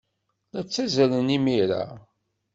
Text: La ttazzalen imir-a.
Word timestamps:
La 0.53 0.61
ttazzalen 0.63 1.33
imir-a. 1.37 1.83